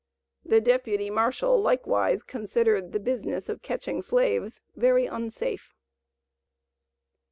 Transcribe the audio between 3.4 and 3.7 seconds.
of